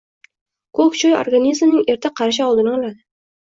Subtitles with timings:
[0.79, 2.99] Ko‘k choy organizmning erta qarishi oldini oladi.